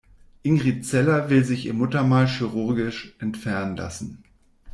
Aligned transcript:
Ingrid 0.43 0.83
Zeller 0.83 1.29
will 1.29 1.43
sich 1.43 1.67
ihr 1.67 1.75
Muttermal 1.75 2.25
chirurgisch 2.25 3.13
entfernen 3.19 3.77
lassen. 3.77 4.23